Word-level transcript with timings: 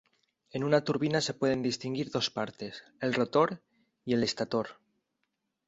En 0.49 0.63
una 0.63 0.83
turbina 0.83 1.21
se 1.21 1.35
pueden 1.35 1.61
distinguir 1.61 2.09
dos 2.09 2.31
partes, 2.31 2.83
el 3.01 3.13
rotor 3.13 3.61
y 4.03 4.15
el 4.15 4.23
estátor. 4.23 4.79